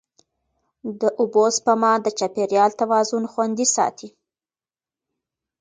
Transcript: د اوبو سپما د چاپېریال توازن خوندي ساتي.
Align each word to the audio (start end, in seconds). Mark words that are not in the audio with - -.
د 0.99 1.01
اوبو 1.19 1.43
سپما 1.57 1.93
د 2.05 2.07
چاپېریال 2.19 2.71
توازن 2.81 3.23
خوندي 3.31 3.67
ساتي. 3.75 4.09